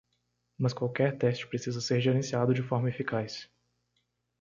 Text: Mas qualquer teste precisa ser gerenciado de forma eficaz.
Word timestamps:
Mas 0.57 0.73
qualquer 0.73 1.15
teste 1.15 1.45
precisa 1.45 1.79
ser 1.79 2.01
gerenciado 2.01 2.55
de 2.55 2.63
forma 2.63 2.89
eficaz. 2.89 3.47